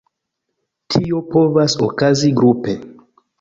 Tio 0.95 1.19
povas 1.35 1.75
okazi 1.89 2.33
grupe. 2.41 2.75